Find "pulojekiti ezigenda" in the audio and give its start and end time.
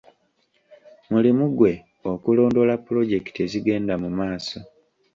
2.85-3.93